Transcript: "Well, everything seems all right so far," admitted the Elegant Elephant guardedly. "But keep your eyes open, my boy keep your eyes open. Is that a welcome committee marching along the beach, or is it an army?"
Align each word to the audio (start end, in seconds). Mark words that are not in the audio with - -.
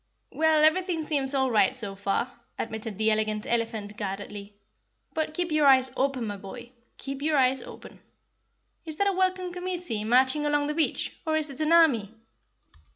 "Well, 0.31 0.63
everything 0.63 1.03
seems 1.03 1.35
all 1.35 1.51
right 1.51 1.75
so 1.75 1.93
far," 1.93 2.33
admitted 2.57 2.97
the 2.97 3.11
Elegant 3.11 3.45
Elephant 3.45 3.97
guardedly. 3.97 4.55
"But 5.13 5.35
keep 5.35 5.51
your 5.51 5.67
eyes 5.67 5.91
open, 5.95 6.25
my 6.25 6.37
boy 6.37 6.71
keep 6.97 7.21
your 7.21 7.37
eyes 7.37 7.61
open. 7.61 7.99
Is 8.83 8.97
that 8.97 9.05
a 9.05 9.13
welcome 9.13 9.53
committee 9.53 10.03
marching 10.03 10.43
along 10.43 10.65
the 10.65 10.73
beach, 10.73 11.15
or 11.23 11.37
is 11.37 11.51
it 11.51 11.61
an 11.61 11.71
army?" 11.71 12.15